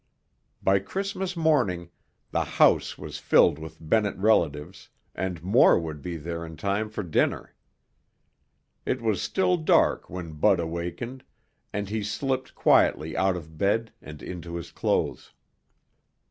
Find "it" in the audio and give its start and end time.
8.83-8.99